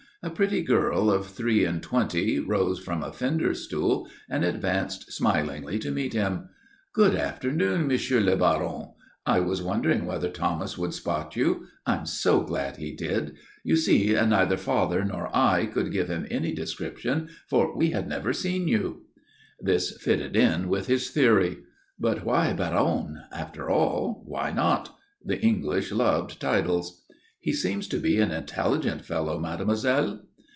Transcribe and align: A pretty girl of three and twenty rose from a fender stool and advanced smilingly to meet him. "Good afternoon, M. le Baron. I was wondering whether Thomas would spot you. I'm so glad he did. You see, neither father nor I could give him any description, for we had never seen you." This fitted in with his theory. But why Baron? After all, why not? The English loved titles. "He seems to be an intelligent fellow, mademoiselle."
A 0.23 0.29
pretty 0.29 0.61
girl 0.61 1.09
of 1.09 1.25
three 1.31 1.65
and 1.65 1.81
twenty 1.81 2.37
rose 2.37 2.77
from 2.77 3.01
a 3.01 3.11
fender 3.11 3.55
stool 3.55 4.07
and 4.29 4.45
advanced 4.45 5.11
smilingly 5.11 5.79
to 5.79 5.89
meet 5.89 6.13
him. 6.13 6.49
"Good 6.93 7.15
afternoon, 7.15 7.91
M. 7.91 8.23
le 8.25 8.35
Baron. 8.37 8.89
I 9.25 9.39
was 9.39 9.63
wondering 9.63 10.05
whether 10.05 10.29
Thomas 10.29 10.77
would 10.77 10.93
spot 10.93 11.35
you. 11.35 11.65
I'm 11.87 12.05
so 12.05 12.41
glad 12.41 12.77
he 12.77 12.91
did. 12.91 13.33
You 13.63 13.75
see, 13.75 14.13
neither 14.13 14.57
father 14.57 15.03
nor 15.03 15.35
I 15.35 15.65
could 15.65 15.91
give 15.91 16.07
him 16.07 16.27
any 16.29 16.53
description, 16.53 17.29
for 17.49 17.75
we 17.75 17.89
had 17.89 18.07
never 18.07 18.31
seen 18.31 18.67
you." 18.67 19.07
This 19.59 19.89
fitted 19.97 20.35
in 20.35 20.69
with 20.69 20.85
his 20.85 21.09
theory. 21.09 21.63
But 21.99 22.23
why 22.23 22.53
Baron? 22.53 23.23
After 23.33 23.71
all, 23.71 24.23
why 24.27 24.51
not? 24.51 24.95
The 25.25 25.41
English 25.41 25.91
loved 25.91 26.39
titles. 26.39 26.99
"He 27.43 27.53
seems 27.53 27.87
to 27.87 27.97
be 27.97 28.19
an 28.19 28.29
intelligent 28.29 29.03
fellow, 29.03 29.39
mademoiselle." 29.39 30.21